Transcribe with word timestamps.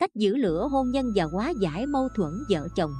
cách 0.00 0.14
giữ 0.14 0.36
lửa 0.36 0.68
hôn 0.70 0.90
nhân 0.90 1.12
và 1.14 1.24
hóa 1.24 1.52
giải 1.60 1.86
mâu 1.86 2.08
thuẫn 2.16 2.32
vợ 2.50 2.68
chồng. 2.76 2.94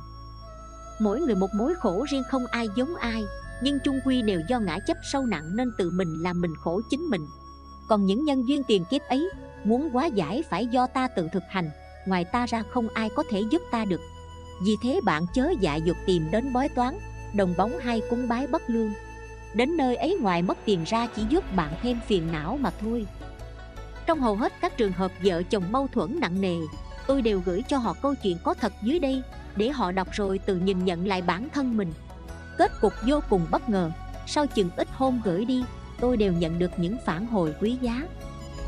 Mỗi 1.01 1.21
người 1.21 1.35
một 1.35 1.51
mối 1.55 1.75
khổ 1.75 2.07
riêng 2.11 2.23
không 2.31 2.47
ai 2.47 2.69
giống 2.77 2.97
ai, 2.97 3.25
nhưng 3.63 3.79
chung 3.85 4.01
quy 4.05 4.23
đều 4.23 4.41
do 4.49 4.59
ngã 4.59 4.79
chấp 4.87 4.97
sâu 5.13 5.27
nặng 5.27 5.57
nên 5.57 5.73
tự 5.79 5.91
mình 5.91 6.23
làm 6.23 6.41
mình 6.41 6.55
khổ 6.61 6.81
chính 6.91 7.01
mình. 7.01 7.27
Còn 7.89 8.07
những 8.07 8.25
nhân 8.25 8.49
duyên 8.49 8.63
tiền 8.69 8.85
kiếp 8.91 9.03
ấy, 9.03 9.31
muốn 9.65 9.91
hóa 9.91 10.07
giải 10.07 10.45
phải 10.51 10.67
do 10.67 10.87
ta 10.87 11.09
tự 11.09 11.29
thực 11.33 11.43
hành, 11.49 11.71
ngoài 12.07 12.25
ta 12.25 12.47
ra 12.47 12.63
không 12.71 12.89
ai 12.89 13.09
có 13.17 13.25
thể 13.31 13.43
giúp 13.51 13.63
ta 13.71 13.85
được. 13.85 14.01
Vì 14.65 14.77
thế 14.83 15.01
bạn 15.05 15.23
chớ 15.35 15.53
dại 15.61 15.83
dột 15.83 15.97
tìm 16.07 16.31
đến 16.31 16.53
bói 16.53 16.69
toán, 16.69 16.99
đồng 17.35 17.55
bóng 17.59 17.79
hay 17.79 18.03
cúng 18.11 18.29
bái 18.29 18.47
bất 18.47 18.63
lương. 18.71 18.91
Đến 19.55 19.77
nơi 19.77 19.97
ấy 19.97 20.19
ngoài 20.21 20.43
mất 20.43 20.59
tiền 20.65 20.85
ra 20.87 21.09
chỉ 21.17 21.23
giúp 21.29 21.45
bạn 21.57 21.75
thêm 21.83 22.01
phiền 22.07 22.33
não 22.33 22.59
mà 22.61 22.71
thôi. 22.81 23.07
Trong 24.07 24.21
hầu 24.21 24.37
hết 24.37 24.53
các 24.61 24.77
trường 24.77 24.93
hợp 24.93 25.13
vợ 25.25 25.43
chồng 25.43 25.73
mâu 25.73 25.89
thuẫn 25.89 26.21
nặng 26.21 26.41
nề 26.41 26.57
tôi 27.07 27.23
đều 27.23 27.43
gửi 27.45 27.65
cho 27.69 27.79
họ 27.79 27.95
câu 28.03 28.15
chuyện 28.15 28.39
có 28.45 28.55
thật 28.55 28.73
dưới 28.83 28.99
đây, 28.99 29.23
để 29.57 29.69
họ 29.69 29.93
đọc 29.93 30.09
rồi 30.13 30.39
tự 30.39 30.57
nhìn 30.57 30.85
nhận 30.85 31.07
lại 31.07 31.23
bản 31.23 31.49
thân 31.55 31.77
mình. 31.77 31.93
Kết 32.59 32.73
cục 32.81 32.93
vô 33.07 33.21
cùng 33.31 33.47
bất 33.51 33.69
ngờ. 33.69 33.91
Sau 34.27 34.47
chừng 34.47 34.71
ít 34.77 34.89
hôm 34.93 35.21
gửi 35.25 35.45
đi, 35.45 35.65
tôi 36.01 36.17
đều 36.17 36.33
nhận 36.33 36.59
được 36.59 36.71
những 36.77 36.97
phản 37.07 37.27
hồi 37.27 37.55
quý 37.61 37.77
giá. 37.81 38.03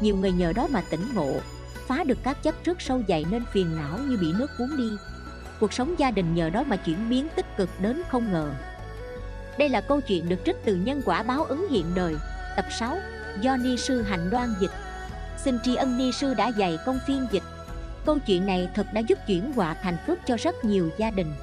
Nhiều 0.00 0.16
người 0.16 0.32
nhờ 0.32 0.52
đó 0.52 0.68
mà 0.70 0.82
tỉnh 0.90 1.14
ngộ, 1.14 1.34
phá 1.86 2.04
được 2.04 2.18
các 2.22 2.42
chấp 2.42 2.64
trước 2.64 2.80
sâu 2.80 3.02
dày 3.08 3.24
nên 3.30 3.44
phiền 3.52 3.76
não 3.76 3.98
như 3.98 4.16
bị 4.20 4.32
nước 4.38 4.50
cuốn 4.58 4.70
đi. 4.76 4.90
Cuộc 5.60 5.72
sống 5.72 5.94
gia 5.98 6.10
đình 6.10 6.34
nhờ 6.34 6.50
đó 6.50 6.64
mà 6.66 6.76
chuyển 6.76 7.10
biến 7.10 7.28
tích 7.36 7.56
cực 7.56 7.68
đến 7.80 8.02
không 8.08 8.32
ngờ. 8.32 8.52
Đây 9.58 9.68
là 9.68 9.80
câu 9.80 10.00
chuyện 10.00 10.28
được 10.28 10.36
trích 10.44 10.56
từ 10.64 10.76
nhân 10.76 11.02
quả 11.04 11.22
báo 11.22 11.44
ứng 11.44 11.66
hiện 11.70 11.94
đời, 11.94 12.16
tập 12.56 12.64
6 12.78 12.98
do 13.40 13.56
ni 13.56 13.76
sư 13.76 14.02
hạnh 14.02 14.30
đoan 14.30 14.54
dịch. 14.60 14.70
Xin 15.44 15.58
tri 15.64 15.74
ân 15.74 15.98
ni 15.98 16.12
sư 16.12 16.34
đã 16.34 16.48
dạy 16.48 16.78
công 16.86 16.98
phiên 17.06 17.26
dịch 17.30 17.42
câu 18.04 18.18
chuyện 18.18 18.46
này 18.46 18.68
thật 18.74 18.86
đã 18.92 19.00
giúp 19.00 19.18
chuyển 19.26 19.52
họa 19.52 19.74
thành 19.74 19.96
phước 20.06 20.18
cho 20.26 20.36
rất 20.36 20.64
nhiều 20.64 20.90
gia 20.98 21.10
đình. 21.10 21.34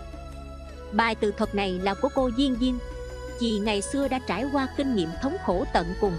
Bài 0.92 1.16
tự 1.16 1.32
thuật 1.32 1.56
này 1.56 1.72
là 1.72 1.94
của 1.94 2.10
cô 2.16 2.30
Diên 2.38 2.56
Diên. 2.56 2.78
Chị 3.40 3.60
ngày 3.60 3.82
xưa 3.82 4.08
đã 4.08 4.20
trải 4.28 4.46
qua 4.52 4.68
kinh 4.78 4.96
nghiệm 4.96 5.10
thống 5.22 5.36
khổ 5.46 5.66
tận 5.74 5.88
cùng. 6.02 6.14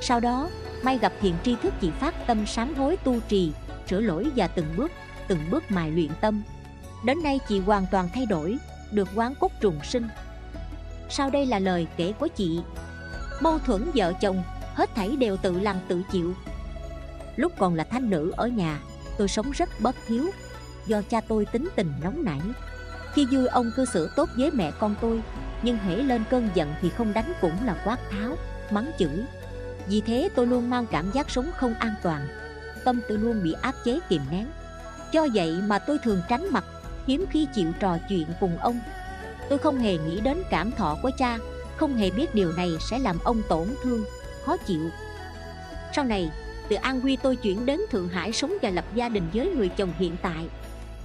Sau 0.00 0.20
đó, 0.20 0.50
may 0.82 0.98
gặp 0.98 1.12
thiện 1.20 1.34
tri 1.44 1.56
thức 1.62 1.74
chị 1.80 1.90
phát 2.00 2.26
tâm 2.26 2.46
sám 2.46 2.74
hối 2.74 2.96
tu 2.96 3.20
trì, 3.28 3.52
sửa 3.88 4.00
lỗi 4.00 4.30
và 4.36 4.46
từng 4.46 4.66
bước 4.76 4.90
từng 5.30 5.50
bước 5.50 5.70
mài 5.70 5.90
luyện 5.90 6.10
tâm. 6.20 6.42
Đến 7.04 7.22
nay 7.22 7.40
chị 7.48 7.60
hoàn 7.60 7.86
toàn 7.90 8.08
thay 8.14 8.26
đổi, 8.26 8.58
được 8.92 9.08
quán 9.14 9.34
cốt 9.40 9.52
trùng 9.60 9.78
sinh. 9.84 10.08
Sau 11.08 11.30
đây 11.30 11.46
là 11.46 11.58
lời 11.58 11.86
kể 11.96 12.12
của 12.12 12.28
chị. 12.28 12.60
Mâu 13.40 13.58
thuẫn 13.58 13.90
vợ 13.94 14.12
chồng, 14.20 14.42
hết 14.74 14.94
thảy 14.94 15.16
đều 15.16 15.36
tự 15.36 15.60
làm 15.60 15.76
tự 15.88 16.02
chịu. 16.12 16.34
Lúc 17.36 17.52
còn 17.58 17.74
là 17.74 17.84
thanh 17.84 18.10
nữ 18.10 18.32
ở 18.36 18.48
nhà 18.48 18.80
tôi 19.18 19.28
sống 19.28 19.50
rất 19.50 19.80
bất 19.80 19.96
hiếu, 20.06 20.30
do 20.86 21.02
cha 21.02 21.20
tôi 21.20 21.44
tính 21.44 21.68
tình 21.76 21.92
nóng 22.02 22.24
nảy. 22.24 22.40
Khi 23.14 23.26
vui 23.26 23.46
ông 23.46 23.70
cư 23.76 23.84
xử 23.84 24.10
tốt 24.16 24.28
với 24.36 24.50
mẹ 24.50 24.70
con 24.78 24.94
tôi, 25.00 25.22
nhưng 25.62 25.78
hễ 25.78 25.96
lên 25.96 26.24
cơn 26.30 26.48
giận 26.54 26.74
thì 26.82 26.90
không 26.90 27.12
đánh 27.12 27.32
cũng 27.40 27.66
là 27.66 27.82
quát 27.84 27.98
tháo, 28.10 28.36
mắng 28.70 28.90
chửi. 28.98 29.24
Vì 29.86 30.00
thế 30.00 30.28
tôi 30.34 30.46
luôn 30.46 30.70
mang 30.70 30.86
cảm 30.86 31.10
giác 31.12 31.30
sống 31.30 31.50
không 31.56 31.74
an 31.74 31.94
toàn, 32.02 32.28
tâm 32.84 33.00
tôi 33.08 33.18
luôn 33.18 33.42
bị 33.42 33.54
áp 33.62 33.74
chế 33.84 33.98
kìm 34.08 34.22
nén. 34.30 34.46
Cho 35.12 35.26
vậy 35.34 35.60
mà 35.66 35.78
tôi 35.78 35.98
thường 35.98 36.22
tránh 36.28 36.46
mặt, 36.50 36.64
hiếm 37.06 37.24
khi 37.30 37.46
chịu 37.54 37.72
trò 37.80 37.98
chuyện 38.08 38.26
cùng 38.40 38.58
ông. 38.58 38.80
Tôi 39.48 39.58
không 39.58 39.78
hề 39.78 39.98
nghĩ 39.98 40.20
đến 40.20 40.42
cảm 40.50 40.72
thọ 40.72 40.96
của 41.02 41.10
cha, 41.18 41.38
không 41.76 41.96
hề 41.96 42.10
biết 42.10 42.34
điều 42.34 42.52
này 42.52 42.70
sẽ 42.90 42.98
làm 42.98 43.18
ông 43.24 43.42
tổn 43.48 43.68
thương, 43.82 44.04
khó 44.46 44.56
chịu. 44.56 44.90
Sau 45.92 46.04
này 46.04 46.30
từ 46.70 46.76
an 46.76 47.00
huy 47.00 47.16
tôi 47.16 47.36
chuyển 47.36 47.66
đến 47.66 47.80
thượng 47.90 48.08
hải 48.08 48.32
sống 48.32 48.52
và 48.62 48.70
lập 48.70 48.84
gia 48.94 49.08
đình 49.08 49.24
với 49.34 49.50
người 49.56 49.68
chồng 49.68 49.92
hiện 49.98 50.16
tại. 50.22 50.48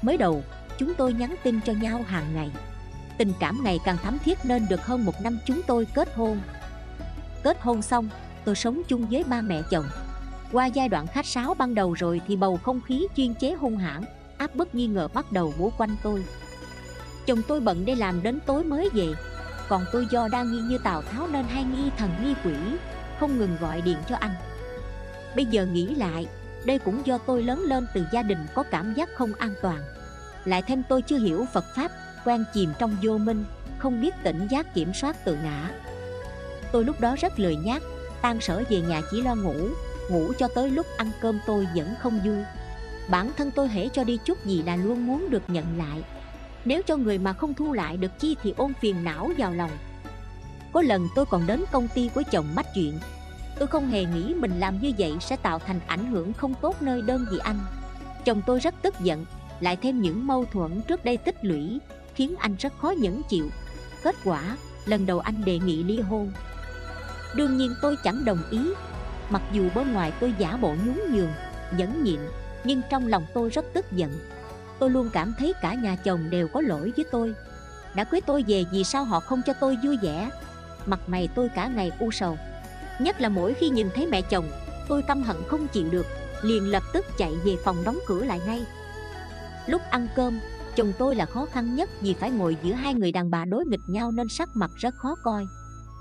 Mới 0.01 0.17
đầu, 0.17 0.43
chúng 0.77 0.93
tôi 0.95 1.13
nhắn 1.13 1.35
tin 1.43 1.59
cho 1.65 1.73
nhau 1.73 2.03
hàng 2.07 2.35
ngày. 2.35 2.51
Tình 3.17 3.33
cảm 3.39 3.63
ngày 3.63 3.79
càng 3.85 3.97
thắm 3.97 4.17
thiết 4.25 4.37
nên 4.43 4.65
được 4.69 4.85
hơn 4.85 5.05
một 5.05 5.21
năm 5.21 5.37
chúng 5.45 5.61
tôi 5.67 5.87
kết 5.93 6.15
hôn. 6.15 6.39
Kết 7.43 7.61
hôn 7.61 7.81
xong, 7.81 8.09
tôi 8.45 8.55
sống 8.55 8.81
chung 8.87 9.07
với 9.11 9.23
ba 9.23 9.41
mẹ 9.41 9.61
chồng. 9.71 9.85
Qua 10.51 10.65
giai 10.65 10.89
đoạn 10.89 11.07
khách 11.07 11.25
sáo 11.25 11.53
ban 11.53 11.75
đầu 11.75 11.93
rồi 11.93 12.21
thì 12.27 12.35
bầu 12.35 12.59
không 12.63 12.81
khí 12.81 13.07
chuyên 13.17 13.33
chế 13.33 13.53
hung 13.53 13.77
hãn, 13.77 14.03
áp 14.37 14.55
bức 14.55 14.75
nghi 14.75 14.87
ngờ 14.87 15.07
bắt 15.13 15.31
đầu 15.31 15.53
bố 15.59 15.71
quanh 15.77 15.95
tôi. 16.03 16.23
Chồng 17.25 17.41
tôi 17.47 17.59
bận 17.59 17.85
đi 17.85 17.95
làm 17.95 18.23
đến 18.23 18.39
tối 18.45 18.63
mới 18.63 18.89
về, 18.93 19.07
còn 19.69 19.85
tôi 19.91 20.07
do 20.11 20.27
đang 20.27 20.51
nghi 20.51 20.59
như 20.59 20.77
tào 20.77 21.01
tháo 21.01 21.27
nên 21.27 21.45
hay 21.45 21.63
nghi 21.63 21.89
thần 21.97 22.09
nghi 22.23 22.33
quỷ, 22.43 22.55
không 23.19 23.37
ngừng 23.37 23.57
gọi 23.61 23.81
điện 23.81 23.97
cho 24.09 24.15
anh 24.15 24.31
bây 25.35 25.45
giờ 25.45 25.65
nghĩ 25.65 25.95
lại, 25.95 26.27
đây 26.65 26.79
cũng 26.79 27.01
do 27.05 27.17
tôi 27.17 27.43
lớn 27.43 27.63
lên 27.63 27.87
từ 27.93 28.05
gia 28.11 28.23
đình 28.23 28.45
có 28.53 28.63
cảm 28.63 28.93
giác 28.93 29.09
không 29.15 29.33
an 29.33 29.53
toàn. 29.61 29.81
Lại 30.45 30.61
thêm 30.61 30.83
tôi 30.89 31.01
chưa 31.01 31.17
hiểu 31.17 31.45
phật 31.53 31.65
pháp 31.75 31.91
quen 32.25 32.45
chìm 32.53 32.69
trong 32.79 32.97
vô 33.03 33.17
minh, 33.17 33.45
không 33.77 34.01
biết 34.01 34.13
tỉnh 34.23 34.47
giác 34.49 34.73
kiểm 34.73 34.93
soát 34.93 35.25
tự 35.25 35.37
ngã. 35.43 35.71
Tôi 36.71 36.85
lúc 36.85 36.99
đó 36.99 37.15
rất 37.21 37.39
lười 37.39 37.55
nhác 37.55 37.83
tan 38.21 38.41
sở 38.41 38.63
về 38.69 38.81
nhà 38.81 39.01
chỉ 39.11 39.21
lo 39.21 39.35
ngủ 39.35 39.55
ngủ 40.09 40.33
cho 40.39 40.47
tới 40.47 40.69
lúc 40.69 40.85
ăn 40.97 41.11
cơm 41.21 41.39
tôi 41.45 41.67
vẫn 41.75 41.93
không 41.99 42.19
vui. 42.25 42.37
Bản 43.09 43.31
thân 43.37 43.51
tôi 43.51 43.69
hễ 43.69 43.89
cho 43.89 44.03
đi 44.03 44.19
chút 44.25 44.45
gì 44.45 44.63
là 44.63 44.75
luôn 44.75 45.07
muốn 45.07 45.29
được 45.29 45.43
nhận 45.47 45.77
lại. 45.77 46.03
Nếu 46.65 46.81
cho 46.81 46.97
người 46.97 47.17
mà 47.17 47.33
không 47.33 47.53
thu 47.53 47.73
lại 47.73 47.97
được 47.97 48.19
chi 48.19 48.35
thì 48.43 48.53
ôm 48.57 48.73
phiền 48.81 49.03
não 49.03 49.31
vào 49.37 49.53
lòng. 49.53 49.71
Có 50.73 50.81
lần 50.81 51.07
tôi 51.15 51.25
còn 51.25 51.47
đến 51.47 51.63
công 51.71 51.87
ty 51.87 52.09
của 52.15 52.23
chồng 52.31 52.45
bắt 52.55 52.65
chuyện 52.75 52.99
tôi 53.59 53.67
không 53.67 53.87
hề 53.87 54.05
nghĩ 54.05 54.33
mình 54.33 54.59
làm 54.59 54.81
như 54.81 54.91
vậy 54.97 55.13
sẽ 55.19 55.35
tạo 55.35 55.59
thành 55.59 55.79
ảnh 55.87 56.11
hưởng 56.11 56.33
không 56.33 56.53
tốt 56.61 56.81
nơi 56.81 57.01
đơn 57.01 57.25
vị 57.31 57.37
anh. 57.37 57.59
Chồng 58.25 58.41
tôi 58.45 58.59
rất 58.59 58.75
tức 58.81 58.99
giận, 58.99 59.25
lại 59.59 59.75
thêm 59.75 60.01
những 60.01 60.27
mâu 60.27 60.45
thuẫn 60.45 60.81
trước 60.81 61.05
đây 61.05 61.17
tích 61.17 61.35
lũy, 61.41 61.79
khiến 62.15 62.35
anh 62.39 62.55
rất 62.59 62.73
khó 62.77 62.89
nhẫn 62.89 63.21
chịu. 63.29 63.49
Kết 64.03 64.15
quả, 64.23 64.57
lần 64.85 65.05
đầu 65.05 65.19
anh 65.19 65.45
đề 65.45 65.59
nghị 65.59 65.83
ly 65.83 65.99
hôn. 65.99 66.31
Đương 67.35 67.57
nhiên 67.57 67.73
tôi 67.81 67.97
chẳng 68.03 68.25
đồng 68.25 68.43
ý. 68.51 68.59
Mặc 69.29 69.41
dù 69.51 69.69
bên 69.75 69.93
ngoài 69.93 70.11
tôi 70.19 70.33
giả 70.37 70.57
bộ 70.57 70.75
nhún 70.85 71.15
nhường, 71.15 71.31
nhẫn 71.77 72.03
nhịn, 72.03 72.19
nhưng 72.63 72.81
trong 72.89 73.07
lòng 73.07 73.25
tôi 73.33 73.49
rất 73.49 73.65
tức 73.73 73.85
giận. 73.91 74.11
Tôi 74.79 74.89
luôn 74.89 75.09
cảm 75.13 75.33
thấy 75.37 75.53
cả 75.61 75.73
nhà 75.73 75.95
chồng 75.95 76.29
đều 76.29 76.47
có 76.47 76.61
lỗi 76.61 76.93
với 76.95 77.05
tôi. 77.11 77.33
Đã 77.95 78.03
cưới 78.03 78.21
tôi 78.21 78.43
về 78.47 78.63
vì 78.71 78.83
sao 78.83 79.03
họ 79.03 79.19
không 79.19 79.41
cho 79.45 79.53
tôi 79.53 79.77
vui 79.83 79.97
vẻ? 80.01 80.29
Mặt 80.85 80.99
mày 81.07 81.29
tôi 81.35 81.49
cả 81.55 81.67
ngày 81.67 81.91
u 81.99 82.11
sầu 82.11 82.37
nhất 82.99 83.21
là 83.21 83.29
mỗi 83.29 83.53
khi 83.53 83.69
nhìn 83.69 83.89
thấy 83.95 84.07
mẹ 84.07 84.21
chồng, 84.21 84.49
tôi 84.87 85.01
căm 85.01 85.23
hận 85.23 85.37
không 85.47 85.67
chịu 85.67 85.89
được, 85.89 86.05
liền 86.41 86.71
lập 86.71 86.83
tức 86.93 87.05
chạy 87.17 87.33
về 87.45 87.57
phòng 87.63 87.83
đóng 87.83 87.99
cửa 88.07 88.23
lại 88.23 88.41
ngay. 88.45 88.65
Lúc 89.67 89.81
ăn 89.89 90.07
cơm, 90.15 90.39
chồng 90.75 90.93
tôi 90.97 91.15
là 91.15 91.25
khó 91.25 91.45
khăn 91.45 91.75
nhất 91.75 91.89
vì 92.01 92.13
phải 92.13 92.31
ngồi 92.31 92.57
giữa 92.63 92.73
hai 92.73 92.93
người 92.93 93.11
đàn 93.11 93.31
bà 93.31 93.45
đối 93.45 93.65
nghịch 93.65 93.89
nhau 93.89 94.11
nên 94.11 94.27
sắc 94.29 94.49
mặt 94.53 94.71
rất 94.75 94.95
khó 94.95 95.15
coi. 95.23 95.47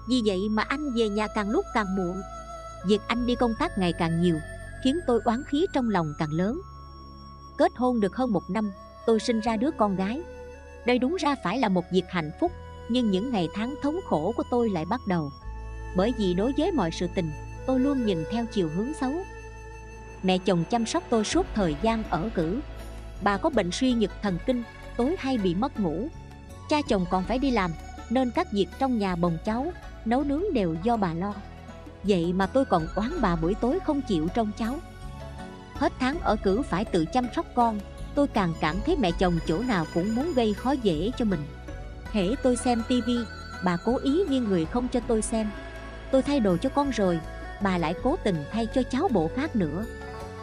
Vì 0.09 0.23
vậy 0.27 0.39
mà 0.51 0.63
anh 0.63 0.95
về 0.95 1.09
nhà 1.09 1.27
càng 1.27 1.51
lúc 1.51 1.65
càng 1.75 1.97
muộn. 1.97 2.21
Việc 2.87 3.01
anh 3.07 3.27
đi 3.27 3.35
công 3.35 3.55
tác 3.59 3.79
ngày 3.79 3.93
càng 3.93 4.23
nhiều, 4.23 4.39
khiến 4.85 5.01
tôi 5.07 5.21
oán 5.25 5.43
khí 5.45 5.67
trong 5.73 5.91
lòng 5.91 6.15
càng 6.19 6.33
lớn. 6.33 6.61
Kết 7.59 7.73
hôn 7.77 8.01
được 8.01 8.17
hơn 8.17 8.33
một 8.33 8.43
năm, 8.51 8.73
tôi 9.07 9.21
sinh 9.21 9.41
ra 9.41 9.57
đứa 9.57 9.71
con 9.79 9.97
gái. 9.97 10.23
Đây 10.87 10.99
đúng 10.99 11.17
ra 11.17 11.35
phải 11.45 11.59
là 11.59 11.69
một 11.69 11.85
việc 11.93 12.05
hạnh 12.09 12.31
phúc, 12.41 12.53
nhưng 12.89 13.11
những 13.11 13.33
ngày 13.33 13.49
tháng 13.55 13.75
thống 13.83 14.01
khổ 14.09 14.33
của 14.37 14.43
tôi 14.51 14.71
lại 14.71 14.85
bắt 14.85 15.01
đầu 15.07 15.33
bởi 15.97 16.15
vì 16.19 16.35
đối 16.35 16.53
với 16.57 16.73
mọi 16.73 16.91
sự 16.91 17.09
tình 17.15 17.31
tôi 17.67 17.81
luôn 17.81 18.07
nhìn 18.07 18.25
theo 18.31 18.47
chiều 18.53 18.69
hướng 18.77 18.95
xấu. 19.01 19.13
Mẹ 20.23 20.39
chồng 20.39 20.65
chăm 20.71 20.87
sóc 20.87 21.03
tôi 21.11 21.25
suốt 21.25 21.47
thời 21.55 21.77
gian 21.83 22.03
ở 22.11 22.29
cử. 22.35 22.61
Bà 23.23 23.37
có 23.37 23.51
bệnh 23.51 23.71
suy 23.71 23.93
nhược 23.93 24.11
thần 24.23 24.39
kinh, 24.47 24.63
tối 24.97 25.17
hay 25.19 25.39
bị 25.39 25.55
mất 25.55 25.81
ngủ. 25.81 26.09
Cha 26.69 26.77
chồng 26.89 27.07
còn 27.11 27.25
phải 27.25 27.39
đi 27.39 27.51
làm, 27.51 27.71
nên 28.11 28.31
các 28.31 28.53
việc 28.53 28.67
trong 28.79 28.99
nhà 28.99 29.17
bồng 29.17 29.39
cháu, 29.45 29.73
nấu 30.05 30.25
nướng 30.25 30.43
đều 30.53 30.77
do 30.83 30.97
bà 30.97 31.15
lo. 31.15 31.35
Vậy 32.03 32.33
mà 32.33 32.47
tôi 32.47 32.65
còn 32.65 32.87
oán 32.95 33.11
bà 33.21 33.37
buổi 33.37 33.55
tối 33.55 33.79
không 33.87 34.01
chịu 34.03 34.29
trông 34.35 34.51
cháu. 34.59 34.79
Hết 35.75 35.93
tháng 36.01 36.21
ở 36.21 36.37
cử 36.37 36.63
phải 36.63 36.85
tự 36.85 37.05
chăm 37.05 37.27
sóc 37.37 37.47
con, 37.55 37.81
tôi 38.15 38.27
càng 38.27 38.55
cảm 38.61 38.77
thấy 38.87 38.97
mẹ 38.97 39.11
chồng 39.19 39.39
chỗ 39.47 39.59
nào 39.59 39.87
cũng 39.95 40.15
muốn 40.15 40.33
gây 40.35 40.55
khó 40.55 40.73
dễ 40.73 41.11
cho 41.19 41.25
mình. 41.25 41.41
Hễ 42.13 42.35
tôi 42.43 42.57
xem 42.57 42.83
tivi 42.89 43.19
bà 43.65 43.77
cố 43.77 43.99
ý 44.03 44.23
nghiêng 44.29 44.45
người 44.45 44.65
không 44.65 44.89
cho 44.89 45.01
tôi 45.01 45.23
xem 45.23 45.51
tôi 46.15 46.23
thay 46.23 46.41
đồ 46.41 46.57
cho 46.57 46.69
con 46.69 46.91
rồi, 46.91 47.21
bà 47.63 47.79
lại 47.79 47.95
cố 48.03 48.17
tình 48.25 48.45
thay 48.53 48.67
cho 48.67 48.83
cháu 48.83 49.09
bộ 49.13 49.31
khác 49.37 49.57
nữa. 49.57 49.85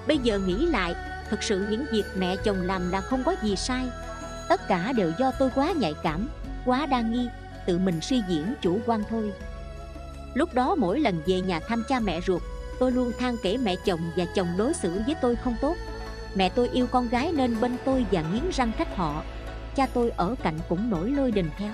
Bây 0.07 0.17
giờ 0.17 0.39
nghĩ 0.39 0.65
lại, 0.65 0.95
thực 1.29 1.43
sự 1.43 1.65
những 1.69 1.85
việc 1.91 2.03
mẹ 2.15 2.35
chồng 2.35 2.61
làm 2.61 2.91
là 2.91 3.01
không 3.01 3.23
có 3.23 3.35
gì 3.43 3.55
sai. 3.55 3.85
Tất 4.49 4.67
cả 4.67 4.93
đều 4.93 5.11
do 5.19 5.31
tôi 5.39 5.49
quá 5.55 5.71
nhạy 5.71 5.93
cảm, 6.03 6.29
quá 6.65 6.85
đa 6.85 7.01
nghi, 7.01 7.27
tự 7.65 7.77
mình 7.77 8.01
suy 8.01 8.21
diễn 8.27 8.53
chủ 8.61 8.79
quan 8.85 9.03
thôi. 9.09 9.33
Lúc 10.33 10.53
đó 10.53 10.75
mỗi 10.75 10.99
lần 10.99 11.21
về 11.25 11.41
nhà 11.41 11.59
thăm 11.59 11.83
cha 11.89 11.99
mẹ 11.99 12.21
ruột, 12.21 12.41
tôi 12.79 12.91
luôn 12.91 13.11
than 13.19 13.35
kể 13.43 13.57
mẹ 13.57 13.75
chồng 13.85 14.11
và 14.15 14.25
chồng 14.35 14.47
đối 14.57 14.73
xử 14.73 15.01
với 15.05 15.15
tôi 15.21 15.35
không 15.35 15.55
tốt. 15.61 15.75
Mẹ 16.35 16.49
tôi 16.49 16.69
yêu 16.69 16.87
con 16.87 17.09
gái 17.09 17.31
nên 17.31 17.61
bên 17.61 17.77
tôi 17.85 18.05
và 18.11 18.21
nghiến 18.21 18.49
răng 18.53 18.71
trách 18.77 18.95
họ, 18.95 19.23
cha 19.75 19.87
tôi 19.93 20.11
ở 20.17 20.35
cạnh 20.43 20.59
cũng 20.69 20.89
nổi 20.89 21.11
lôi 21.11 21.31
đình 21.31 21.49
theo. 21.57 21.71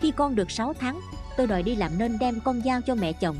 Khi 0.00 0.12
con 0.16 0.34
được 0.34 0.50
6 0.50 0.74
tháng 0.80 1.00
tôi 1.36 1.46
đòi 1.46 1.62
đi 1.62 1.76
làm 1.76 1.98
nên 1.98 2.18
đem 2.18 2.40
con 2.40 2.62
dao 2.64 2.80
cho 2.80 2.94
mẹ 2.94 3.12
chồng. 3.12 3.36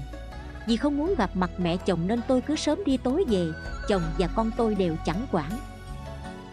Vì 0.66 0.76
không 0.76 0.98
muốn 0.98 1.14
gặp 1.18 1.30
mặt 1.36 1.50
mẹ 1.58 1.76
chồng 1.76 2.06
nên 2.06 2.20
tôi 2.28 2.40
cứ 2.40 2.56
sớm 2.56 2.84
đi 2.84 2.96
tối 2.96 3.24
về, 3.28 3.46
chồng 3.88 4.02
và 4.18 4.26
con 4.26 4.50
tôi 4.56 4.74
đều 4.74 4.96
chẳng 5.04 5.26
quản. 5.32 5.50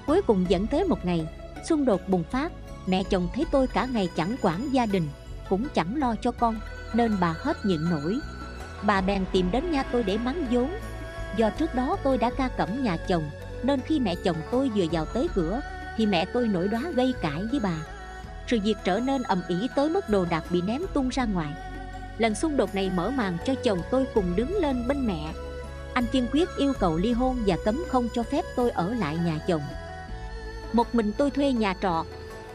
Cuối 0.08 0.22
cùng 0.22 0.46
dẫn 0.50 0.68
tới 0.68 0.84
một 0.84 1.06
ngày, 1.06 1.28
Xung 1.66 1.86
đột 1.86 2.10
bùng 2.10 2.24
phát, 2.24 2.52
Mẹ 2.88 3.04
chồng 3.04 3.28
thấy 3.36 3.46
tôi 3.52 3.68
cả 3.68 3.86
ngày 3.86 4.10
chẳng 4.16 4.36
quản 4.42 4.74
gia 4.74 4.86
đình, 4.86 5.10
Cũng 5.50 5.68
chẳng 5.74 5.96
lo 5.96 6.16
cho 6.22 6.32
con, 6.32 6.60
Nên 6.94 7.18
bà 7.20 7.36
hết 7.38 7.66
nhịn 7.66 7.90
nổi. 7.90 8.20
Bà 8.84 9.02
bèn 9.02 9.26
tìm 9.32 9.52
đến 9.52 9.72
nhà 9.72 9.84
tôi 9.84 10.04
để 10.04 10.18
mắng 10.18 10.46
vốn. 10.52 10.72
Do 11.38 11.50
trước 11.50 11.76
đó 11.76 11.98
tôi 12.04 12.18
đã 12.18 12.30
ca 12.38 12.48
cẩm 12.48 12.84
nhà 12.84 12.98
chồng, 12.98 13.24
Nên 13.64 13.82
khi 13.82 14.00
mẹ 14.00 14.16
chồng 14.16 14.38
tôi 14.52 14.72
vừa 14.76 14.86
vào 14.92 15.06
tới 15.06 15.28
cửa, 15.36 15.62
Thì 15.98 16.06
mẹ 16.06 16.26
tôi 16.26 16.48
nổi 16.48 16.68
đoá 16.68 16.82
gây 16.96 17.14
cãi 17.22 17.44
với 17.52 17.60
bà. 17.60 17.76
Sự 18.50 18.60
việc 18.64 18.78
trở 18.84 19.00
nên 19.00 19.24
ầm 19.24 19.42
ĩ 19.48 19.68
tới 19.76 19.90
mức 19.90 20.10
đồ 20.10 20.26
đạc 20.26 20.44
bị 20.50 20.62
ném 20.62 20.82
tung 20.94 21.10
ra 21.10 21.26
ngoài. 21.26 21.54
Lần 22.18 22.36
xung 22.36 22.58
đột 22.58 22.76
này 22.76 22.92
mở 22.96 23.12
màn 23.12 23.38
cho 23.46 23.56
chồng 23.56 23.80
tôi 23.92 24.06
cùng 24.14 24.36
đứng 24.36 24.58
lên 24.58 24.88
bên 24.88 25.08
mẹ. 25.08 25.34
Anh 25.94 26.06
kiên 26.12 26.28
quyết 26.34 26.50
yêu 26.58 26.74
cầu 26.80 26.98
ly 26.98 27.12
hôn 27.12 27.38
và 27.46 27.58
cấm 27.66 27.84
không 27.88 28.10
cho 28.14 28.24
phép 28.24 28.46
tôi 28.56 28.72
ở 28.72 28.94
lại 28.94 29.18
nhà 29.26 29.40
chồng. 29.48 29.62
Một 30.74 30.96
mình 30.96 31.12
tôi 31.18 31.32
thuê 31.32 31.52
nhà 31.52 31.74
trọ. 31.82 32.06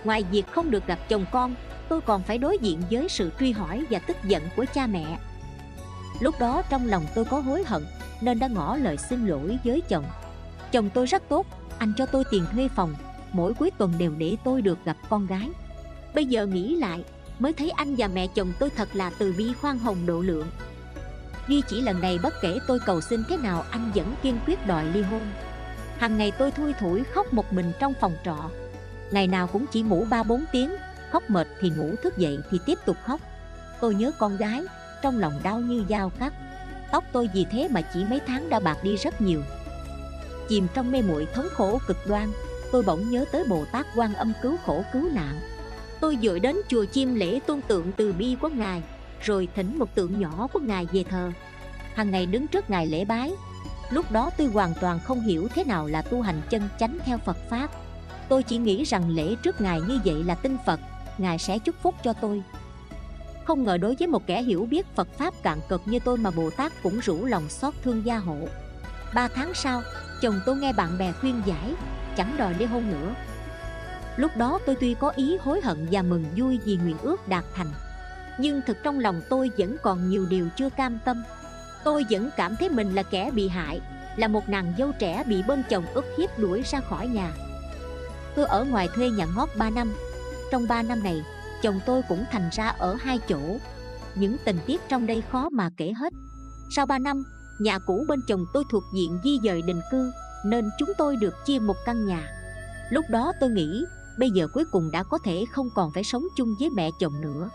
Ngoài 0.05 0.25
việc 0.31 0.47
không 0.51 0.71
được 0.71 0.87
gặp 0.87 0.99
chồng 1.09 1.27
con, 1.33 1.55
Tôi 1.89 2.01
còn 2.01 2.23
phải 2.23 2.39
đối 2.39 2.59
diện 2.59 2.83
với 2.91 3.09
sự 3.09 3.31
truy 3.41 3.53
hỏi 3.53 3.85
và 3.91 3.99
tức 3.99 4.17
giận 4.25 4.43
của 4.57 4.65
cha 4.75 4.87
mẹ. 4.87 5.19
Lúc 6.21 6.35
đó 6.41 6.63
trong 6.71 6.87
lòng 6.87 7.05
tôi 7.15 7.25
có 7.25 7.41
hối 7.41 7.65
hận, 7.67 7.85
Nên 8.21 8.39
đã 8.39 8.47
ngỏ 8.47 8.77
lời 8.77 8.97
xin 8.97 9.27
lỗi 9.27 9.59
với 9.65 9.83
chồng. 9.89 10.05
Chồng 10.73 10.91
tôi 10.95 11.07
rất 11.07 11.23
tốt, 11.29 11.47
Anh 11.79 11.93
cho 11.97 12.07
tôi 12.07 12.25
tiền 12.31 12.45
thuê 12.53 12.69
phòng, 12.69 12.95
Mỗi 13.33 13.55
cuối 13.55 13.71
tuần 13.79 13.93
đều 13.99 14.13
để 14.19 14.37
tôi 14.45 14.63
được 14.63 14.79
gặp 14.85 14.97
con 15.09 15.27
gái. 15.27 15.51
Bây 16.15 16.27
giờ 16.27 16.47
nghĩ 16.47 16.77
lại, 16.77 17.05
Mới 17.39 17.53
thấy 17.53 17.71
anh 17.71 17.95
và 17.99 18.09
mẹ 18.09 18.27
chồng 18.27 18.53
tôi 18.59 18.71
thật 18.71 18.89
là 18.93 19.11
từ 19.19 19.35
bi 19.39 19.53
khoan 19.61 19.79
hồng 19.79 20.07
độ 20.07 20.21
lượng. 20.21 20.47
Duy 21.49 21.63
chỉ 21.69 21.81
lần 21.81 22.01
này 22.01 22.19
bất 22.23 22.35
kể 22.43 22.59
tôi 22.67 22.79
cầu 22.87 23.01
xin 23.01 23.23
thế 23.29 23.37
nào, 23.37 23.65
Anh 23.71 23.93
vẫn 23.95 24.15
kiên 24.23 24.39
quyết 24.47 24.67
đòi 24.67 24.85
ly 24.85 25.03
hôn. 25.03 25.21
Hằng 25.99 26.19
ngày 26.19 26.33
tôi 26.39 26.51
thui 26.51 26.73
thủi 26.73 27.05
khóc 27.05 27.33
một 27.33 27.53
mình 27.53 27.73
trong 27.81 27.95
phòng 28.01 28.17
trọ. 28.25 28.51
Ngày 29.11 29.27
nào 29.27 29.47
cũng 29.47 29.67
chỉ 29.73 29.83
ngủ 29.83 30.07
3-4 30.11 30.45
tiếng, 30.53 30.71
Khóc 31.13 31.31
mệt 31.31 31.49
thì 31.61 31.71
ngủ 31.71 31.95
thức 32.03 32.19
dậy 32.19 32.39
thì 32.51 32.59
tiếp 32.67 32.79
tục 32.87 32.97
khóc. 33.05 33.21
Tôi 33.81 33.95
nhớ 33.95 34.13
con 34.19 34.37
gái, 34.37 34.63
Trong 35.03 35.19
lòng 35.19 35.41
đau 35.43 35.61
như 35.61 35.85
dao 35.89 36.11
cắt 36.11 36.33
Tóc 36.93 37.05
tôi 37.13 37.29
vì 37.35 37.47
thế 37.51 37.69
mà 37.71 37.81
chỉ 37.81 38.05
mấy 38.05 38.21
tháng 38.27 38.49
đã 38.49 38.61
bạc 38.61 38.79
đi 38.83 38.97
rất 38.97 39.21
nhiều. 39.21 39.43
Chìm 40.49 40.67
trong 40.75 40.93
mê 40.93 41.03
muội 41.03 41.27
thống 41.35 41.49
khổ 41.53 41.79
cực 41.87 41.97
đoan, 42.07 42.33
Tôi 42.73 42.83
bỗng 42.83 43.11
nhớ 43.11 43.25
tới 43.33 43.45
Bồ 43.49 43.65
Tát 43.73 43.87
quan 43.97 44.15
âm 44.15 44.33
cứu 44.43 44.57
khổ 44.67 44.85
cứu 44.93 45.11
nạn. 45.13 45.41
Tôi 46.05 46.19
dội 46.23 46.41
đến 46.41 46.57
chùa 46.69 46.85
chim 46.85 47.15
lễ 47.15 47.41
tôn 47.47 47.61
tượng 47.61 47.93
từ 47.93 48.13
bi 48.13 48.37
của 48.41 48.49
Ngài 48.49 48.83
Rồi 49.21 49.49
thỉnh 49.55 49.79
một 49.79 49.95
tượng 49.95 50.21
nhỏ 50.21 50.49
của 50.53 50.59
Ngài 50.59 50.87
về 50.93 51.05
thờ. 51.05 51.33
Hằng 51.95 52.11
ngày 52.11 52.27
đứng 52.27 52.47
trước 52.47 52.71
Ngài 52.71 52.87
lễ 52.87 53.05
bái. 53.05 53.33
Lúc 53.91 54.13
đó 54.13 54.31
tôi 54.39 54.47
hoàn 54.47 54.75
toàn 54.81 54.99
không 55.05 55.21
hiểu 55.21 55.49
thế 55.55 55.65
nào 55.65 55.87
là 55.87 56.03
tu 56.03 56.23
hành 56.23 56.43
chân 56.51 56.69
chánh 56.79 56.99
theo 57.05 57.19
Phật 57.19 57.37
Pháp. 57.51 57.71
Tôi 58.29 58.43
chỉ 58.43 58.59
nghĩ 58.59 58.85
rằng 58.85 59.11
lễ 59.11 59.35
trước 59.43 59.61
Ngài 59.61 59.81
như 59.81 59.99
vậy 60.05 60.25
là 60.25 60.35
tin 60.35 60.57
Phật 60.67 60.81
Ngài 61.19 61.39
sẽ 61.39 61.59
chúc 61.59 61.75
phúc 61.83 61.95
cho 62.05 62.13
tôi. 62.13 62.43
Không 63.45 63.65
ngờ 63.65 63.79
đối 63.79 63.95
với 63.95 64.09
một 64.09 64.27
kẻ 64.27 64.43
hiểu 64.43 64.67
biết 64.71 64.87
Phật 64.95 65.09
Pháp 65.19 65.43
cạn 65.43 65.59
cực 65.69 65.83
như 65.85 65.99
tôi 66.05 66.17
mà 66.17 66.31
Bồ 66.31 66.51
Tát 66.51 66.73
cũng 66.83 67.01
rủ 67.01 67.25
lòng 67.25 67.49
xót 67.49 67.75
thương 67.85 68.07
gia 68.07 68.19
hộ. 68.19 68.39
Ba 69.15 69.29
tháng 69.29 69.55
sau, 69.55 69.83
chồng 70.23 70.41
tôi 70.47 70.57
nghe 70.57 70.73
bạn 70.73 70.99
bè 70.99 71.13
khuyên 71.13 71.43
giải 71.47 71.75
Chẳng 72.17 72.37
đòi 72.37 72.55
ly 72.59 72.65
hôn 72.65 72.91
nữa. 72.91 73.15
Lúc 74.17 74.37
đó 74.37 74.59
tôi 74.67 74.77
tuy 74.81 74.95
có 74.95 75.11
ý 75.11 75.37
hối 75.37 75.61
hận 75.61 75.89
và 75.91 76.03
mừng 76.03 76.25
vui 76.37 76.59
vì 76.65 76.77
nguyện 76.77 76.97
ước 77.03 77.29
đạt 77.29 77.45
thành 77.55 77.71
Nhưng 78.39 78.61
thực 78.67 78.77
trong 78.83 78.99
lòng 78.99 79.21
tôi 79.29 79.51
vẫn 79.59 79.77
còn 79.83 80.11
nhiều 80.11 80.27
điều 80.31 80.49
chưa 80.57 80.71
cam 80.71 80.99
tâm. 81.05 81.23
Tôi 81.85 82.05
vẫn 82.11 82.31
cảm 82.37 82.57
thấy 82.57 82.69
mình 82.69 82.95
là 82.95 83.03
kẻ 83.03 83.31
bị 83.31 83.49
hại 83.49 83.81
Là 84.17 84.29
một 84.29 84.49
nàng 84.49 84.75
dâu 84.79 84.93
trẻ 84.99 85.25
bị 85.27 85.43
bên 85.43 85.63
chồng 85.71 85.87
ức 85.95 86.05
hiếp 86.19 86.39
đuổi 86.39 86.63
ra 86.63 86.81
khỏi 86.81 87.09
nhà. 87.09 87.33
Tôi 88.37 88.47
ở 88.47 88.65
ngoài 88.65 88.89
thuê 88.95 89.11
nhà 89.11 89.27
ngót 89.37 89.49
3 89.57 89.71
năm. 89.71 89.95
Trong 90.53 90.69
3 90.69 90.83
năm 90.83 91.03
này, 91.03 91.23
chồng 91.63 91.81
tôi 91.87 92.03
cũng 92.09 92.25
thành 92.33 92.49
ra 92.53 92.69
ở 92.69 92.95
hai 93.01 93.19
chỗ. 93.29 93.41
Những 94.15 94.37
tình 94.45 94.59
tiết 94.67 94.81
trong 94.89 95.07
đây 95.07 95.23
khó 95.33 95.49
mà 95.49 95.71
kể 95.77 95.93
hết. 95.93 96.13
Sau 96.71 96.87
3 96.87 96.99
năm, 96.99 97.25
nhà 97.61 97.79
cũ 97.79 98.05
bên 98.09 98.21
chồng 98.29 98.45
tôi 98.55 98.65
thuộc 98.71 98.85
diện 98.95 99.19
di 99.25 99.39
dời 99.45 99.63
định 99.63 99.81
cư 99.91 100.13
Nên 100.45 100.71
chúng 100.79 100.93
tôi 100.99 101.17
được 101.17 101.35
chia 101.47 101.59
một 101.59 101.77
căn 101.87 102.07
nhà. 102.07 102.29
Lúc 102.91 103.05
đó 103.11 103.33
tôi 103.41 103.51
nghĩ 103.51 103.85
bây 104.19 104.31
giờ 104.31 104.49
cuối 104.49 104.65
cùng 104.65 104.91
đã 104.91 105.03
có 105.03 105.19
thể 105.19 105.45
không 105.51 105.71
còn 105.75 105.93
phải 105.93 106.05
sống 106.05 106.25
chung 106.37 106.55
với 106.61 106.71
mẹ 106.71 106.91
chồng 106.99 107.21
nữa. 107.21 107.51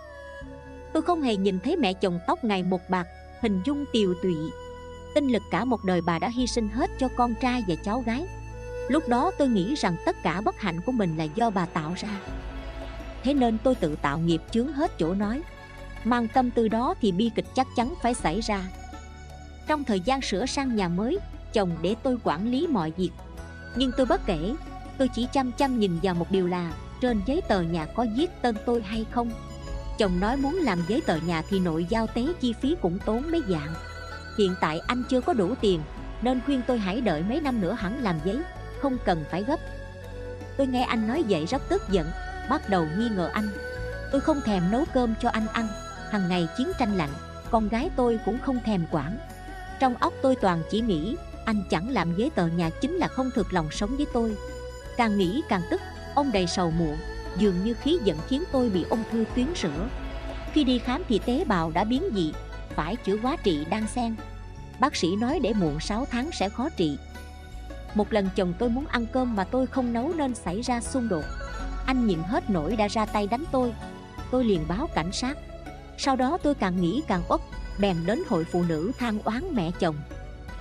Tôi 0.94 1.02
không 1.02 1.22
hề 1.22 1.36
nhìn 1.36 1.60
thấy 1.60 1.78
mẹ 1.78 1.94
chồng 1.94 2.20
tóc 2.28 2.44
ngày 2.44 2.64
một 2.64 2.82
bạc, 2.90 3.08
hình 3.42 3.62
dung 3.66 3.86
tiều 3.94 4.14
tụy. 4.24 4.36
Tinh 5.16 5.28
lực 5.28 5.44
cả 5.52 5.66
một 5.66 5.84
đời 5.84 6.02
bà 6.02 6.20
đã 6.20 6.30
hy 6.30 6.48
sinh 6.48 6.70
hết 6.70 6.90
cho 7.00 7.08
con 7.16 7.36
trai 7.42 7.64
và 7.68 7.76
cháu 7.76 8.04
gái. 8.06 8.28
Lúc 8.90 9.08
đó 9.08 9.32
tôi 9.38 9.48
nghĩ 9.48 9.76
rằng 9.76 9.96
tất 10.06 10.16
cả 10.24 10.42
bất 10.42 10.56
hạnh 10.58 10.82
của 10.86 10.92
mình 10.92 11.18
là 11.18 11.24
do 11.24 11.50
bà 11.50 11.66
tạo 11.66 11.94
ra. 11.98 12.20
Thế 13.24 13.34
nên 13.34 13.58
tôi 13.64 13.76
tự 13.76 13.96
tạo 13.96 14.18
nghiệp 14.18 14.42
chướng 14.52 14.74
hết 14.74 14.92
chỗ 15.00 15.14
nói. 15.14 15.42
Mang 16.04 16.28
tâm 16.28 16.52
tư 16.52 16.68
đó 16.68 16.94
thì 17.02 17.12
bi 17.12 17.32
kịch 17.36 17.46
chắc 17.56 17.68
chắn 17.76 17.94
phải 18.02 18.14
xảy 18.14 18.42
ra. 18.42 18.64
Trong 19.68 19.84
thời 19.84 20.00
gian 20.00 20.22
sửa 20.22 20.46
sang 20.46 20.76
nhà 20.76 20.88
mới, 20.88 21.20
chồng 21.54 21.78
để 21.82 21.96
tôi 22.04 22.18
quản 22.24 22.52
lý 22.52 22.68
mọi 22.68 22.92
việc. 22.98 23.12
Nhưng 23.76 23.92
tôi 23.98 24.06
bất 24.06 24.26
kể 24.26 24.56
tôi 25.00 25.08
chỉ 25.08 25.28
chăm 25.34 25.52
chăm 25.52 25.80
nhìn 25.80 26.00
vào 26.04 26.16
một 26.16 26.32
điều 26.32 26.48
là, 26.48 26.72
trên 27.02 27.22
giấy 27.26 27.42
tờ 27.48 27.62
nhà 27.62 27.86
có 27.86 28.06
viết 28.16 28.42
tên 28.42 28.56
tôi 28.66 28.82
hay 28.82 29.06
không? 29.12 29.32
Chồng 29.98 30.20
nói 30.20 30.38
muốn 30.38 30.56
làm 30.56 30.84
giấy 30.88 31.02
tờ 31.06 31.16
nhà 31.16 31.42
thì 31.50 31.60
nội 31.60 31.86
giao 31.90 32.08
tế 32.08 32.26
chi 32.42 32.54
phí 32.54 32.76
cũng 32.82 33.00
tốn 33.06 33.32
mấy 33.32 33.42
dạng. 33.50 33.74
Hiện 34.38 34.56
tại 34.62 34.80
anh 34.88 35.04
chưa 35.10 35.22
có 35.22 35.34
đủ 35.34 35.54
tiền, 35.62 35.82
nên 36.22 36.42
khuyên 36.46 36.62
tôi 36.68 36.80
hãy 36.80 37.02
đợi 37.02 37.24
mấy 37.24 37.42
năm 37.42 37.62
nữa 37.62 37.74
hẳn 37.80 38.04
làm 38.04 38.20
giấy, 38.26 38.42
không 38.82 38.98
cần 39.06 39.24
phải 39.32 39.44
gấp. 39.44 39.60
Tôi 40.58 40.68
nghe 40.68 40.84
anh 40.84 41.08
nói 41.08 41.24
vậy 41.30 41.46
rất 41.46 41.62
tức 41.70 41.84
giận, 41.90 42.08
bắt 42.50 42.70
đầu 42.70 42.88
nghi 42.98 43.10
ngờ 43.10 43.30
anh. 43.34 43.50
Tôi 44.12 44.22
không 44.22 44.42
thèm 44.46 44.72
nấu 44.72 44.84
cơm 44.94 45.14
cho 45.22 45.30
anh 45.30 45.48
ăn, 45.48 45.68
hằng 46.10 46.30
ngày 46.30 46.48
chiến 46.58 46.72
tranh 46.80 46.98
lạnh, 46.98 47.14
con 47.52 47.70
gái 47.70 47.90
tôi 47.96 48.20
cũng 48.26 48.40
không 48.40 48.60
thèm 48.66 48.86
quản. 48.92 49.18
Trong 49.80 49.96
óc 49.96 50.14
tôi 50.22 50.36
toàn 50.36 50.62
chỉ 50.72 50.82
nghĩ, 50.82 51.16
anh 51.46 51.64
chẳng 51.70 51.90
làm 51.90 52.16
giấy 52.16 52.32
tờ 52.36 52.48
nhà 52.48 52.70
chính 52.82 52.94
là 52.94 53.08
không 53.08 53.32
thực 53.36 53.54
lòng 53.54 53.68
sống 53.72 53.98
với 53.98 54.06
tôi. 54.14 54.36
Càng 55.00 55.18
nghĩ 55.18 55.42
càng 55.50 55.62
tức, 55.70 55.82
Ông 56.16 56.32
đầy 56.32 56.48
sầu 56.48 56.72
muộn, 56.72 56.98
Dường 57.38 57.64
như 57.64 57.74
khí 57.74 58.00
giận 58.04 58.18
khiến 58.28 58.44
tôi 58.52 58.70
bị 58.70 58.86
ung 58.90 59.04
thư 59.12 59.26
tuyến 59.36 59.56
sữa 59.56 59.88
Khi 60.54 60.64
đi 60.64 60.80
khám 60.80 61.04
thì 61.10 61.20
tế 61.20 61.44
bào 61.48 61.72
đã 61.72 61.84
biến 61.84 62.04
dị, 62.16 62.34
Phải 62.76 62.96
chữa 62.96 63.18
quá 63.24 63.36
trị 63.44 63.66
đang 63.70 63.88
xen. 63.88 64.16
Bác 64.80 64.96
sĩ 64.96 65.16
nói 65.16 65.40
để 65.44 65.54
muộn 65.54 65.80
6 65.80 66.06
tháng 66.12 66.30
sẽ 66.32 66.50
khó 66.50 66.70
trị. 66.70 66.98
Một 67.96 68.14
lần 68.14 68.30
chồng 68.36 68.54
tôi 68.60 68.70
muốn 68.70 68.86
ăn 68.86 69.06
cơm 69.14 69.36
mà 69.36 69.44
tôi 69.44 69.68
không 69.68 69.94
nấu 69.94 70.14
nên 70.16 70.36
xảy 70.36 70.62
ra 70.62 70.82
xung 70.82 71.10
đột. 71.10 71.24
Anh 71.86 72.08
nhịn 72.08 72.20
hết 72.24 72.50
nổi 72.50 72.76
đã 72.76 72.88
ra 72.88 73.06
tay 73.06 73.28
đánh 73.28 73.44
tôi. 73.52 73.74
Tôi 74.32 74.44
liền 74.44 74.66
báo 74.68 74.90
cảnh 74.96 75.12
sát. 75.12 75.38
Sau 75.98 76.16
đó 76.16 76.38
tôi 76.44 76.56
càng 76.56 76.82
nghĩ 76.82 77.02
càng 77.08 77.22
uất, 77.30 77.42
Bèn 77.80 77.98
đến 78.06 78.24
hội 78.30 78.46
phụ 78.52 78.64
nữ 78.64 78.92
than 79.00 79.20
oán 79.24 79.44
mẹ 79.56 79.72
chồng. 79.80 79.96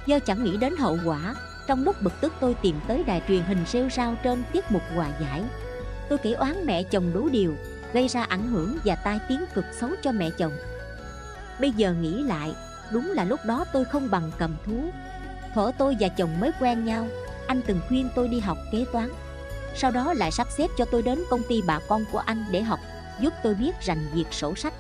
Do 0.07 0.19
chẳng 0.19 0.45
nghĩ 0.45 0.57
đến 0.57 0.77
hậu 0.77 0.99
quả 1.05 1.35
trong 1.69 1.85
lúc 1.85 2.03
bực 2.03 2.21
tức 2.21 2.33
tôi 2.41 2.55
tìm 2.63 2.81
tới 2.87 3.05
đài 3.07 3.23
truyền 3.29 3.43
hình 3.43 3.65
rêu 3.67 3.89
rao 3.91 4.15
trên 4.23 4.43
tiết 4.53 4.71
mục 4.71 4.83
hòa 4.95 5.09
giải. 5.21 5.43
Tôi 6.09 6.19
kể 6.19 6.33
oán 6.33 6.67
mẹ 6.67 6.83
chồng 6.83 7.13
đủ 7.15 7.29
điều, 7.29 7.55
Gây 7.93 8.09
ra 8.09 8.23
ảnh 8.23 8.49
hưởng 8.49 8.79
và 8.85 8.95
tai 8.95 9.19
tiếng 9.29 9.45
cực 9.55 9.65
xấu 9.81 9.91
cho 10.03 10.13
mẹ 10.13 10.31
chồng. 10.31 10.53
Bây 11.61 11.71
giờ 11.71 11.95
nghĩ 12.01 12.23
lại, 12.23 12.55
Đúng 12.91 13.13
là 13.13 13.25
lúc 13.25 13.41
đó 13.45 13.65
tôi 13.73 13.85
không 13.85 14.11
bằng 14.11 14.31
cầm 14.39 14.57
thú. 14.67 14.91
Thở 15.55 15.73
tôi 15.79 15.97
và 16.01 16.09
chồng 16.09 16.41
mới 16.41 16.51
quen 16.61 16.85
nhau, 16.85 17.07
Anh 17.47 17.61
từng 17.67 17.81
khuyên 17.89 18.09
tôi 18.15 18.29
đi 18.29 18.41
học 18.41 18.59
kế 18.73 18.85
toán. 18.93 19.11
Sau 19.75 19.91
đó 19.91 20.15
lại 20.15 20.31
sắp 20.31 20.47
xếp 20.51 20.71
cho 20.79 20.85
tôi 20.85 21.03
đến 21.03 21.23
công 21.31 21.43
ty 21.49 21.63
bà 21.67 21.79
con 21.89 22.05
của 22.13 22.19
anh 22.19 22.45
để 22.51 22.63
học, 22.63 22.81
Giúp 23.21 23.33
tôi 23.43 23.55
biết 23.55 23.73
rành 23.81 24.07
việc 24.15 24.27
sổ 24.31 24.55
sách. 24.55 24.75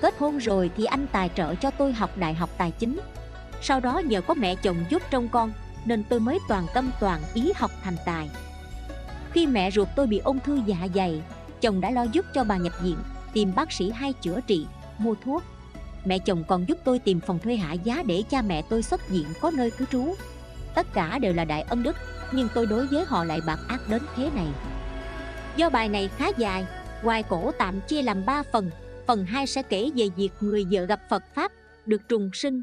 Kết 0.00 0.14
hôn 0.18 0.38
rồi 0.38 0.70
thì 0.76 0.84
anh 0.84 1.06
tài 1.12 1.30
trợ 1.34 1.54
cho 1.54 1.70
tôi 1.70 1.92
học 1.92 2.10
đại 2.16 2.34
học 2.34 2.50
tài 2.58 2.70
chính. 2.70 3.00
Sau 3.62 3.80
đó 3.80 3.98
nhờ 3.98 4.20
có 4.20 4.34
mẹ 4.34 4.54
chồng 4.54 4.84
giúp 4.90 5.02
trông 5.10 5.28
con 5.28 5.52
nên 5.84 6.04
tôi 6.04 6.20
mới 6.20 6.38
toàn 6.48 6.66
tâm 6.74 6.90
toàn 7.00 7.20
ý 7.34 7.52
học 7.56 7.70
thành 7.82 7.96
tài. 8.04 8.30
Khi 9.32 9.46
mẹ 9.46 9.70
ruột 9.70 9.88
tôi 9.96 10.06
bị 10.06 10.18
ung 10.18 10.40
thư 10.40 10.60
dạ 10.66 10.88
dày 10.94 11.22
Chồng 11.60 11.80
đã 11.80 11.90
lo 11.90 12.02
giúp 12.02 12.24
cho 12.34 12.44
bà 12.44 12.56
nhập 12.56 12.72
viện 12.82 12.96
Tìm 13.32 13.52
bác 13.56 13.72
sĩ 13.72 13.90
hay 13.90 14.12
chữa 14.12 14.40
trị, 14.46 14.66
mua 14.98 15.14
thuốc. 15.24 15.42
Mẹ 16.04 16.18
chồng 16.18 16.44
còn 16.48 16.68
giúp 16.68 16.78
tôi 16.84 16.98
tìm 16.98 17.20
phòng 17.20 17.38
thuê 17.38 17.56
hạ 17.56 17.72
giá 17.72 18.02
để 18.06 18.22
cha 18.30 18.42
mẹ 18.42 18.62
tôi 18.68 18.82
xuất 18.82 19.08
viện 19.08 19.26
có 19.40 19.50
nơi 19.50 19.70
cư 19.70 19.84
trú. 19.92 20.14
Tất 20.74 20.86
cả 20.94 21.18
đều 21.18 21.34
là 21.34 21.44
đại 21.44 21.62
ân 21.62 21.82
đức 21.82 21.96
Nhưng 22.32 22.48
tôi 22.54 22.66
đối 22.66 22.86
với 22.86 23.04
họ 23.04 23.24
lại 23.24 23.40
bạc 23.46 23.58
ác 23.68 23.80
đến 23.88 24.02
thế 24.16 24.30
này. 24.34 24.46
Do 25.56 25.70
bài 25.70 25.88
này 25.88 26.10
khá 26.16 26.26
dài 26.36 26.66
Hoài 27.02 27.22
cổ 27.22 27.52
tạm 27.58 27.80
chia 27.80 28.02
làm 28.02 28.26
3 28.26 28.42
phần. 28.52 28.70
Phần 29.06 29.24
2 29.24 29.46
sẽ 29.46 29.62
kể 29.62 29.90
về 29.94 30.08
việc 30.16 30.30
người 30.40 30.66
vợ 30.70 30.84
gặp 30.84 31.00
Phật 31.10 31.22
Pháp 31.34 31.52
Được 31.86 32.08
trùng 32.08 32.30
sinh 32.32 32.62